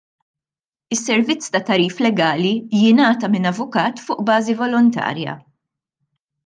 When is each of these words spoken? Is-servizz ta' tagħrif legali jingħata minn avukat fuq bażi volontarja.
Is-servizz 0.95 1.49
ta' 1.57 1.61
tagħrif 1.67 2.01
legali 2.05 2.55
jingħata 2.81 3.33
minn 3.35 3.51
avukat 3.53 4.05
fuq 4.09 4.29
bażi 4.31 4.61
volontarja. 4.65 5.41